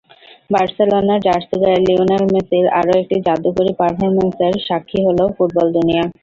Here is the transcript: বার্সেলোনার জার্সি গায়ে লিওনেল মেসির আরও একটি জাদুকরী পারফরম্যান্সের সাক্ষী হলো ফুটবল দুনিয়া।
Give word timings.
বার্সেলোনার 0.49 1.19
জার্সি 1.25 1.55
গায়ে 1.61 1.79
লিওনেল 1.85 2.23
মেসির 2.33 2.65
আরও 2.79 2.93
একটি 3.01 3.15
জাদুকরী 3.25 3.71
পারফরম্যান্সের 3.79 4.53
সাক্ষী 4.67 4.99
হলো 5.07 5.23
ফুটবল 5.35 5.67
দুনিয়া। 5.75 6.03